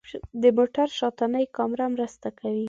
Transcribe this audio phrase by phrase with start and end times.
[0.41, 2.59] د موټر شاتنۍ کامره مرسته کوي.